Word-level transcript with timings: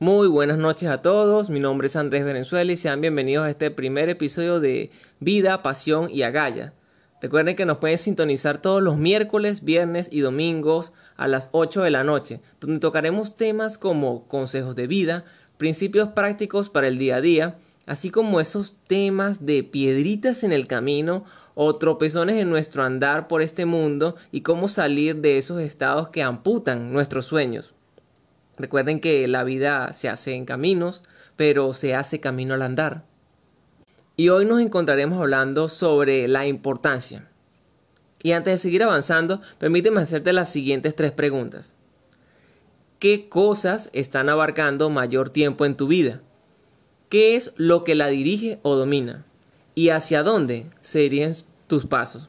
Muy 0.00 0.28
buenas 0.28 0.58
noches 0.58 0.88
a 0.88 1.02
todos, 1.02 1.50
mi 1.50 1.58
nombre 1.58 1.88
es 1.88 1.96
Andrés 1.96 2.24
Venezuela 2.24 2.70
y 2.70 2.76
sean 2.76 3.00
bienvenidos 3.00 3.44
a 3.44 3.50
este 3.50 3.72
primer 3.72 4.08
episodio 4.08 4.60
de 4.60 4.92
Vida, 5.18 5.60
Pasión 5.60 6.08
y 6.08 6.22
Agalla. 6.22 6.72
Recuerden 7.20 7.56
que 7.56 7.64
nos 7.64 7.78
pueden 7.78 7.98
sintonizar 7.98 8.62
todos 8.62 8.80
los 8.80 8.96
miércoles, 8.96 9.64
viernes 9.64 10.08
y 10.12 10.20
domingos 10.20 10.92
a 11.16 11.26
las 11.26 11.48
8 11.50 11.82
de 11.82 11.90
la 11.90 12.04
noche, 12.04 12.40
donde 12.60 12.78
tocaremos 12.78 13.36
temas 13.36 13.76
como 13.76 14.28
consejos 14.28 14.76
de 14.76 14.86
vida, 14.86 15.24
principios 15.56 16.10
prácticos 16.10 16.68
para 16.68 16.86
el 16.86 16.96
día 16.96 17.16
a 17.16 17.20
día, 17.20 17.58
así 17.86 18.10
como 18.10 18.38
esos 18.38 18.76
temas 18.86 19.46
de 19.46 19.64
piedritas 19.64 20.44
en 20.44 20.52
el 20.52 20.68
camino 20.68 21.24
o 21.56 21.74
tropezones 21.74 22.36
en 22.36 22.50
nuestro 22.50 22.84
andar 22.84 23.26
por 23.26 23.42
este 23.42 23.66
mundo 23.66 24.14
y 24.30 24.42
cómo 24.42 24.68
salir 24.68 25.16
de 25.16 25.38
esos 25.38 25.60
estados 25.60 26.10
que 26.10 26.22
amputan 26.22 26.92
nuestros 26.92 27.24
sueños. 27.24 27.74
Recuerden 28.58 29.00
que 29.00 29.26
la 29.28 29.44
vida 29.44 29.92
se 29.92 30.08
hace 30.08 30.34
en 30.34 30.44
caminos, 30.44 31.04
pero 31.36 31.72
se 31.72 31.94
hace 31.94 32.20
camino 32.20 32.54
al 32.54 32.62
andar. 32.62 33.04
Y 34.16 34.30
hoy 34.30 34.44
nos 34.44 34.60
encontraremos 34.60 35.20
hablando 35.20 35.68
sobre 35.68 36.26
la 36.26 36.46
importancia. 36.46 37.28
Y 38.20 38.32
antes 38.32 38.54
de 38.54 38.58
seguir 38.58 38.82
avanzando, 38.82 39.40
permíteme 39.58 40.00
hacerte 40.00 40.32
las 40.32 40.50
siguientes 40.50 40.96
tres 40.96 41.12
preguntas. 41.12 41.74
¿Qué 42.98 43.28
cosas 43.28 43.90
están 43.92 44.28
abarcando 44.28 44.90
mayor 44.90 45.30
tiempo 45.30 45.64
en 45.64 45.76
tu 45.76 45.86
vida? 45.86 46.20
¿Qué 47.08 47.36
es 47.36 47.54
lo 47.56 47.84
que 47.84 47.94
la 47.94 48.08
dirige 48.08 48.58
o 48.62 48.74
domina? 48.74 49.24
¿Y 49.76 49.90
hacia 49.90 50.24
dónde 50.24 50.66
serían 50.80 51.32
tus 51.68 51.86
pasos? 51.86 52.28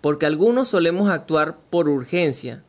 Porque 0.00 0.26
algunos 0.26 0.68
solemos 0.68 1.08
actuar 1.08 1.58
por 1.70 1.88
urgencia 1.88 2.64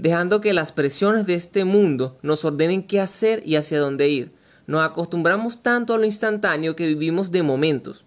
dejando 0.00 0.40
que 0.40 0.54
las 0.54 0.72
presiones 0.72 1.26
de 1.26 1.34
este 1.34 1.64
mundo 1.64 2.16
nos 2.22 2.44
ordenen 2.46 2.82
qué 2.82 3.00
hacer 3.00 3.42
y 3.44 3.56
hacia 3.56 3.78
dónde 3.78 4.08
ir. 4.08 4.32
Nos 4.66 4.82
acostumbramos 4.82 5.62
tanto 5.62 5.92
a 5.92 5.98
lo 5.98 6.04
instantáneo 6.04 6.74
que 6.74 6.86
vivimos 6.86 7.30
de 7.30 7.42
momentos, 7.42 8.04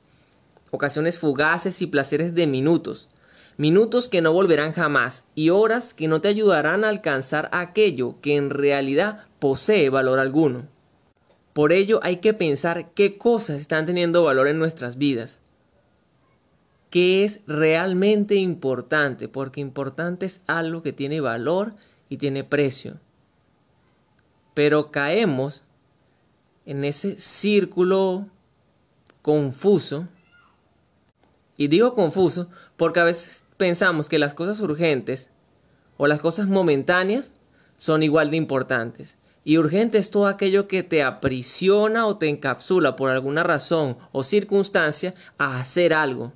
ocasiones 0.72 1.20
fugaces 1.20 1.84
y 1.84 1.88
placeres 1.88 2.34
de 2.34 2.48
minutos, 2.48 3.10
minutos 3.58 4.10
que 4.10 4.22
no 4.22 4.34
volverán 4.34 4.72
jamás 4.72 5.28
y 5.36 5.50
horas 5.50 5.94
que 5.94 6.08
no 6.08 6.20
te 6.20 6.30
ayudarán 6.30 6.84
a 6.84 6.90
alcanzar 6.90 7.50
aquello 7.52 8.16
que 8.22 8.38
en 8.38 8.50
realidad 8.50 9.26
posee 9.38 9.90
valor 9.90 10.18
alguno. 10.18 10.68
Por 11.54 11.74
ello 11.74 12.00
hay 12.02 12.18
que 12.18 12.34
pensar 12.34 12.90
qué 12.96 13.20
cosas 13.20 13.60
están 13.60 13.86
teniendo 13.86 14.24
valor 14.24 14.48
en 14.48 14.58
nuestras 14.58 14.98
vidas, 14.98 15.42
qué 16.90 17.24
es 17.24 17.42
realmente 17.46 18.36
importante, 18.36 19.28
porque 19.28 19.62
importante 19.62 20.26
es 20.26 20.42
algo 20.48 20.82
que 20.82 20.94
tiene 20.94 21.22
valor 21.22 21.76
y 22.10 22.18
tiene 22.18 22.44
precio. 22.44 23.00
Pero 24.54 24.92
caemos 24.92 25.64
en 26.66 26.84
ese 26.84 27.20
círculo 27.20 28.28
confuso. 29.22 30.08
Y 31.58 31.68
digo 31.68 31.94
confuso 31.94 32.50
porque 32.78 33.00
a 33.00 33.04
veces 33.04 33.46
pensamos 33.58 34.10
que 34.10 34.20
las 34.20 34.34
cosas 34.34 34.60
urgentes 34.60 35.32
o 35.98 36.08
las 36.08 36.22
cosas 36.22 36.48
momentáneas 36.48 37.34
son 37.78 38.04
igual 38.04 38.32
de 38.32 38.38
importantes. 38.38 39.18
Y 39.46 39.58
urgente 39.58 39.98
es 39.98 40.10
todo 40.10 40.28
aquello 40.28 40.68
que 40.68 40.84
te 40.84 41.04
aprisiona 41.04 42.08
o 42.08 42.18
te 42.18 42.30
encapsula 42.30 42.96
por 42.96 43.10
alguna 43.10 43.44
razón 43.44 43.98
o 44.12 44.24
circunstancia 44.24 45.14
a 45.38 45.60
hacer 45.60 45.94
algo. 45.94 46.34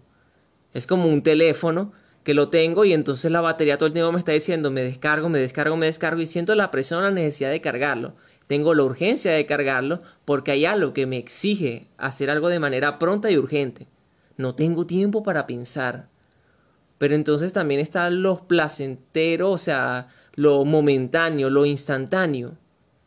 Es 0.73 0.87
como 0.87 1.07
un 1.07 1.23
teléfono 1.23 1.93
que 2.27 2.33
lo 2.33 2.49
tengo 2.49 2.83
y 2.83 2.91
entonces 2.91 3.31
la 3.31 3.39
batería 3.39 3.77
todo 3.77 3.87
el 3.87 3.93
tiempo 3.93 4.11
me 4.11 4.19
está 4.19 4.33
diciendo 4.33 4.69
me 4.69 4.83
descargo, 4.83 5.29
me 5.29 5.39
descargo, 5.39 5.77
me 5.77 5.85
descargo 5.85 6.19
y 6.21 6.27
siento 6.27 6.55
la 6.55 6.71
presión, 6.71 7.01
la 7.01 7.09
necesidad 7.09 7.51
de 7.51 7.61
cargarlo. 7.61 8.15
Tengo 8.47 8.73
la 8.73 8.83
urgencia 8.83 9.31
de 9.31 9.45
cargarlo 9.45 10.01
porque 10.25 10.51
hay 10.51 10.65
algo 10.65 10.93
que 10.93 11.05
me 11.05 11.17
exige 11.17 11.87
hacer 11.97 12.29
algo 12.29 12.49
de 12.49 12.59
manera 12.59 12.99
pronta 12.99 13.31
y 13.31 13.37
urgente. 13.37 13.87
No 14.35 14.55
tengo 14.55 14.85
tiempo 14.85 15.23
para 15.23 15.47
pensar. 15.47 16.09
Pero 16.97 17.15
entonces 17.15 17.53
también 17.53 17.79
está 17.79 18.09
lo 18.09 18.45
placentero, 18.45 19.49
o 19.49 19.57
sea, 19.57 20.07
lo 20.35 20.65
momentáneo, 20.65 21.49
lo 21.49 21.65
instantáneo. 21.65 22.57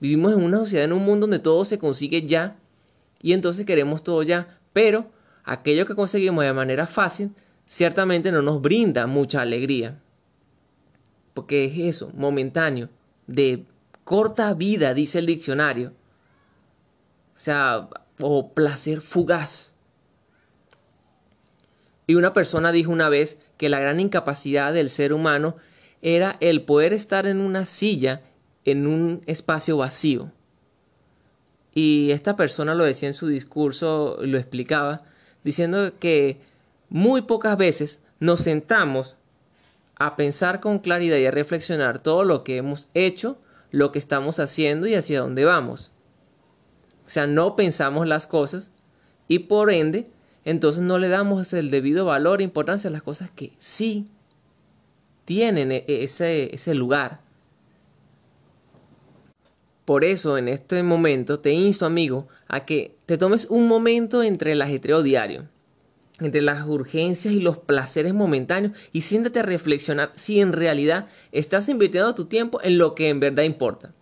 Vivimos 0.01 0.33
en 0.33 0.43
una 0.43 0.61
sociedad, 0.61 0.87
en 0.87 0.95
un 0.95 1.05
mundo 1.05 1.27
donde 1.27 1.41
todo 1.41 1.67
se 1.67 1.79
consigue 1.79 2.27
ya 2.27 2.57
y 3.21 3.35
entonces 3.35 3.67
queremos 3.67 4.03
todo 4.03 4.23
ya, 4.23 4.59
pero 4.73 5.11
aquello 5.45 5.85
que 5.85 5.95
conseguimos 5.95 6.43
de 6.43 6.55
manera 6.55 6.87
fácil 6.87 7.33
ciertamente 7.71 8.33
no 8.33 8.43
nos 8.43 8.61
brinda 8.61 9.07
mucha 9.07 9.41
alegría. 9.41 10.03
Porque 11.35 11.67
es 11.67 11.79
eso, 11.79 12.11
momentáneo, 12.15 12.89
de 13.29 13.65
corta 14.03 14.53
vida, 14.55 14.93
dice 14.93 15.21
el 15.21 15.27
diccionario. 15.27 15.93
O 17.37 17.39
sea, 17.39 17.89
o 18.19 18.53
placer 18.53 19.01
fugaz. 19.01 19.75
Y 22.09 22.17
una 22.17 22.33
persona 22.33 22.73
dijo 22.73 22.91
una 22.91 23.09
vez 23.09 23.39
que 23.57 23.69
la 23.69 23.79
gran 23.79 24.01
incapacidad 24.01 24.73
del 24.73 24.91
ser 24.91 25.13
humano 25.13 25.57
era 26.03 26.37
el 26.41 26.63
poder 26.63 26.93
estar 26.93 27.27
en 27.27 27.41
una 27.41 27.67
silla 27.67 28.23
en 28.65 28.89
un 28.89 29.23
espacio 29.27 29.77
vacío. 29.77 30.33
Y 31.73 32.11
esta 32.11 32.35
persona 32.35 32.75
lo 32.75 32.85
decía 32.85 33.09
en 33.09 33.15
su 33.15 33.29
discurso, 33.29 34.19
lo 34.23 34.39
explicaba, 34.39 35.05
diciendo 35.45 35.93
que 36.01 36.41
muy 36.91 37.23
pocas 37.23 37.57
veces 37.57 38.03
nos 38.19 38.41
sentamos 38.41 39.17
a 39.95 40.17
pensar 40.17 40.61
con 40.61 40.81
claridad 40.81 41.17
y 41.17 41.27
a 41.27 41.31
reflexionar 41.31 42.03
todo 42.03 42.25
lo 42.25 42.43
que 42.43 42.57
hemos 42.57 42.89
hecho, 42.95 43.39
lo 43.71 43.93
que 43.93 43.99
estamos 43.99 44.41
haciendo 44.41 44.87
y 44.87 44.95
hacia 44.95 45.21
dónde 45.21 45.45
vamos. 45.45 45.93
O 47.07 47.11
sea, 47.11 47.27
no 47.27 47.55
pensamos 47.55 48.07
las 48.07 48.27
cosas 48.27 48.71
y 49.29 49.41
por 49.41 49.71
ende, 49.71 50.05
entonces 50.45 50.83
no 50.83 50.99
le 50.99 51.09
damos 51.09 51.53
el 51.53 51.71
debido 51.71 52.05
valor 52.05 52.41
e 52.41 52.45
importancia 52.45 52.89
a 52.89 52.93
las 52.93 53.03
cosas 53.03 53.31
que 53.31 53.53
sí 53.59 54.07
tienen 55.25 55.71
e-, 55.71 55.85
ese, 55.87 56.55
ese 56.55 56.75
lugar. 56.75 57.21
Por 59.85 60.05
eso 60.05 60.39
en 60.39 60.49
este 60.49 60.83
momento 60.83 61.41
te 61.41 61.53
insto, 61.53 61.87
amigo, 61.87 62.29
a 62.49 62.65
que 62.65 62.97
te 63.07 63.19
tomes 63.19 63.47
un 63.51 63.69
momento 63.69 64.23
entre 64.23 64.53
el 64.53 64.63
ajetreo 64.63 65.03
diario 65.03 65.49
entre 66.21 66.43
las 66.43 66.67
urgencias 66.67 67.35
y 67.35 67.41
los 67.41 67.59
placeres 67.59 68.15
momentáneos 68.15 68.77
y 68.93 69.03
siéntate 69.03 69.41
a 69.41 69.45
reflexionar 69.45 70.11
si 70.15 70.41
en 70.41 70.53
realidad 70.53 71.07
estás 71.33 71.69
invirtiendo 71.69 72.15
tu 72.15 72.27
tiempo 72.27 72.61
en 72.63 72.79
lo 72.79 72.95
que 72.95 73.09
en 73.09 73.21
verdad 73.21 73.45
importa, 73.45 73.95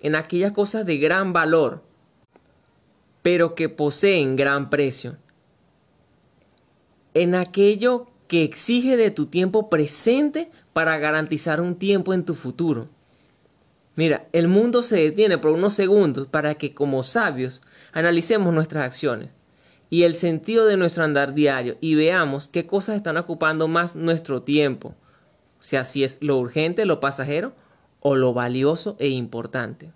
en 0.00 0.14
aquellas 0.14 0.52
cosas 0.52 0.86
de 0.86 0.98
gran 0.98 1.32
valor, 1.32 1.82
pero 3.22 3.54
que 3.54 3.68
poseen 3.68 4.36
gran 4.36 4.70
precio, 4.70 5.16
en 7.14 7.34
aquello 7.34 8.06
que 8.28 8.44
exige 8.44 8.96
de 8.96 9.10
tu 9.10 9.26
tiempo 9.26 9.68
presente 9.68 10.50
para 10.72 10.98
garantizar 10.98 11.60
un 11.60 11.74
tiempo 11.76 12.14
en 12.14 12.24
tu 12.24 12.34
futuro. 12.34 12.88
Mira, 13.96 14.28
el 14.32 14.46
mundo 14.46 14.82
se 14.82 14.96
detiene 14.96 15.36
por 15.36 15.50
unos 15.50 15.74
segundos 15.74 16.28
para 16.28 16.54
que 16.54 16.72
como 16.72 17.02
sabios 17.02 17.60
analicemos 17.92 18.54
nuestras 18.54 18.84
acciones 18.84 19.30
y 19.90 20.04
el 20.04 20.14
sentido 20.14 20.66
de 20.66 20.76
nuestro 20.76 21.02
andar 21.02 21.34
diario 21.34 21.76
y 21.80 21.96
veamos 21.96 22.48
qué 22.48 22.66
cosas 22.66 22.96
están 22.96 23.16
ocupando 23.16 23.66
más 23.66 23.96
nuestro 23.96 24.42
tiempo. 24.42 24.94
O 25.58 25.62
sea, 25.62 25.84
si 25.84 26.04
es 26.04 26.18
lo 26.20 26.38
urgente, 26.38 26.86
lo 26.86 27.00
pasajero 27.00 27.52
o 27.98 28.14
lo 28.16 28.32
valioso 28.32 28.96
e 28.98 29.08
importante. 29.08 29.92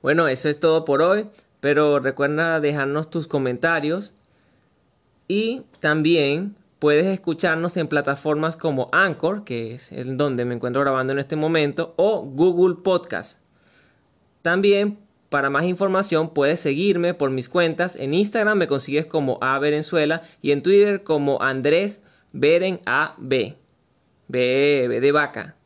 Bueno, 0.00 0.28
eso 0.28 0.48
es 0.48 0.58
todo 0.58 0.84
por 0.84 1.02
hoy, 1.02 1.28
pero 1.60 1.98
recuerda 1.98 2.60
dejarnos 2.60 3.10
tus 3.10 3.26
comentarios 3.26 4.12
y 5.28 5.62
también 5.80 6.56
puedes 6.78 7.06
escucharnos 7.06 7.76
en 7.76 7.88
plataformas 7.88 8.56
como 8.56 8.88
Anchor, 8.92 9.44
que 9.44 9.74
es 9.74 9.92
el 9.92 10.16
donde 10.16 10.44
me 10.44 10.54
encuentro 10.54 10.82
grabando 10.82 11.12
en 11.12 11.20
este 11.20 11.36
momento, 11.36 11.94
o 11.96 12.22
Google 12.22 12.82
Podcast. 12.82 13.38
También 14.42 14.98
para 15.32 15.50
más 15.50 15.64
información 15.64 16.34
puedes 16.34 16.60
seguirme 16.60 17.14
por 17.14 17.30
mis 17.30 17.48
cuentas. 17.48 17.96
En 17.96 18.12
Instagram 18.12 18.58
me 18.58 18.68
consigues 18.68 19.06
como 19.06 19.38
A 19.40 19.60
y 20.42 20.52
en 20.52 20.62
Twitter 20.62 21.02
como 21.02 21.42
Andrés 21.42 22.02
Beren 22.32 22.80
A 22.86 23.16
B. 23.18 23.56
B, 24.28 24.86
B 24.88 25.00
de 25.00 25.12
vaca. 25.12 25.56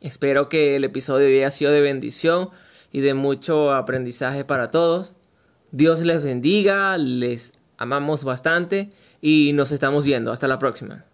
Espero 0.00 0.48
que 0.48 0.76
el 0.76 0.84
episodio 0.84 1.26
haya 1.26 1.50
sido 1.50 1.72
de 1.72 1.80
bendición 1.80 2.50
y 2.92 3.00
de 3.00 3.14
mucho 3.14 3.72
aprendizaje 3.72 4.44
para 4.44 4.70
todos. 4.70 5.14
Dios 5.72 6.02
les 6.02 6.22
bendiga, 6.22 6.96
les 6.98 7.54
amamos 7.78 8.24
bastante 8.24 8.90
y 9.22 9.52
nos 9.54 9.72
estamos 9.72 10.04
viendo. 10.04 10.32
Hasta 10.32 10.48
la 10.48 10.58
próxima. 10.58 11.06